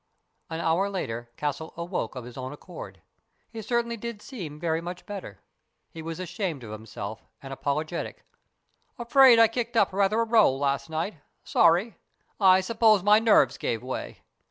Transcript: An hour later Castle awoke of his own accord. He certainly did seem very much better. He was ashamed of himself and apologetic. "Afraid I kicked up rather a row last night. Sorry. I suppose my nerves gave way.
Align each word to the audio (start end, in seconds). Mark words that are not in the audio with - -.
An 0.49 0.59
hour 0.59 0.89
later 0.89 1.29
Castle 1.37 1.75
awoke 1.77 2.15
of 2.15 2.23
his 2.25 2.35
own 2.35 2.51
accord. 2.51 3.03
He 3.51 3.61
certainly 3.61 3.97
did 3.97 4.19
seem 4.19 4.59
very 4.59 4.81
much 4.81 5.05
better. 5.05 5.43
He 5.91 6.01
was 6.01 6.19
ashamed 6.19 6.63
of 6.63 6.71
himself 6.71 7.27
and 7.39 7.53
apologetic. 7.53 8.25
"Afraid 8.97 9.37
I 9.37 9.47
kicked 9.47 9.77
up 9.77 9.93
rather 9.93 10.19
a 10.21 10.25
row 10.25 10.51
last 10.55 10.89
night. 10.89 11.17
Sorry. 11.43 11.99
I 12.39 12.61
suppose 12.61 13.03
my 13.03 13.19
nerves 13.19 13.59
gave 13.59 13.83
way. 13.83 14.23